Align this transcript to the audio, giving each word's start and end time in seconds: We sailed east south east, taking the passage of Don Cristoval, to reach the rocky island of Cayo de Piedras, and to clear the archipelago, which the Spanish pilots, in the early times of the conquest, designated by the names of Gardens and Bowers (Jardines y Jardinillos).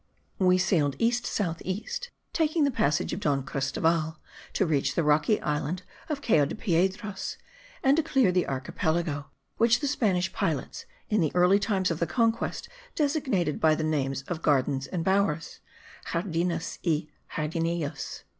We 0.39 0.57
sailed 0.57 0.95
east 0.97 1.27
south 1.27 1.61
east, 1.63 2.09
taking 2.33 2.63
the 2.63 2.71
passage 2.71 3.13
of 3.13 3.19
Don 3.19 3.43
Cristoval, 3.43 4.17
to 4.53 4.65
reach 4.65 4.95
the 4.95 5.03
rocky 5.03 5.39
island 5.41 5.83
of 6.09 6.23
Cayo 6.23 6.47
de 6.47 6.55
Piedras, 6.55 7.37
and 7.83 7.97
to 7.97 8.01
clear 8.01 8.31
the 8.31 8.47
archipelago, 8.47 9.27
which 9.57 9.79
the 9.79 9.85
Spanish 9.85 10.33
pilots, 10.33 10.87
in 11.11 11.21
the 11.21 11.31
early 11.35 11.59
times 11.59 11.91
of 11.91 11.99
the 11.99 12.07
conquest, 12.07 12.67
designated 12.95 13.61
by 13.61 13.75
the 13.75 13.83
names 13.83 14.23
of 14.23 14.41
Gardens 14.41 14.87
and 14.87 15.05
Bowers 15.05 15.59
(Jardines 16.11 16.79
y 16.83 17.05
Jardinillos). 17.35 18.23